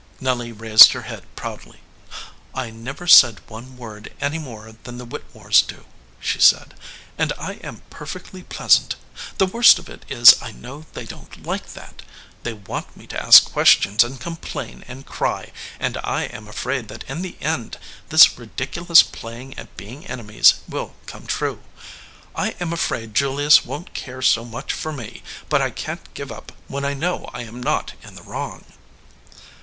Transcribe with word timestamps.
Nelly 0.19 0.51
raised 0.51 0.93
her 0.93 1.03
head 1.03 1.27
proudly. 1.35 1.81
"I 2.55 2.71
never 2.71 3.05
say 3.05 3.35
one 3.47 3.77
word 3.77 4.11
any 4.19 4.39
more 4.39 4.75
than 4.83 4.97
the 4.97 5.05
Whittemores 5.05 5.61
do/ 5.61 5.85
she 6.19 6.39
said. 6.39 6.73
"And 7.19 7.33
I 7.37 7.59
am 7.63 7.83
perfectly 7.91 8.41
pleasant. 8.41 8.95
The 9.37 9.45
worst 9.45 9.77
of 9.77 9.89
it 9.89 10.03
is 10.09 10.41
I 10.41 10.53
know 10.53 10.87
they 10.93 11.05
don 11.05 11.27
t 11.27 11.39
like 11.43 11.73
that. 11.73 12.01
They 12.41 12.51
want 12.53 12.97
me 12.97 13.05
to 13.13 13.21
ask 13.23 13.45
questions 13.45 14.03
and 14.03 14.19
complain 14.19 14.83
and 14.87 15.05
cry, 15.05 15.51
and 15.79 15.95
I 16.03 16.23
am 16.23 16.47
afraid 16.47 16.87
that 16.87 17.03
in 17.03 17.21
the 17.21 17.37
end 17.39 17.77
this 18.09 18.39
ridiculous 18.39 19.03
playing 19.03 19.55
at 19.59 19.77
being 19.77 20.07
enemies 20.07 20.55
will 20.67 20.95
come 21.05 21.27
true. 21.27 21.61
I 22.35 22.55
am 22.59 22.73
afraid 22.73 23.13
Julius 23.13 23.65
won 23.65 23.83
t 23.85 23.91
care 23.93 24.23
so 24.23 24.45
much 24.45 24.73
for 24.73 24.91
me, 24.91 25.21
but 25.47 25.61
I 25.61 25.69
can 25.69 25.97
t 25.99 26.05
give 26.15 26.31
up 26.31 26.53
when 26.67 26.85
I 26.85 26.95
know 26.95 27.29
I 27.35 27.43
am 27.43 27.61
not 27.61 27.93
in 28.01 28.15
the 28.15 28.23
wrong." 28.23 28.63